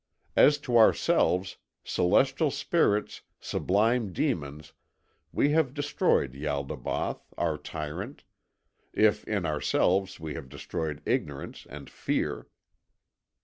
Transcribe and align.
As 0.35 0.57
to 0.65 0.79
ourselves, 0.79 1.57
celestial 1.83 2.49
spirits, 2.49 3.21
sublime 3.39 4.11
demons, 4.11 4.73
we 5.31 5.51
have 5.51 5.75
destroyed 5.75 6.33
Ialdabaoth, 6.33 7.21
our 7.37 7.55
Tyrant, 7.59 8.23
if 8.93 9.23
in 9.25 9.45
ourselves 9.45 10.19
we 10.19 10.33
have 10.33 10.49
destroyed 10.49 11.03
Ignorance 11.05 11.67
and 11.69 11.87
Fear." 11.87 12.47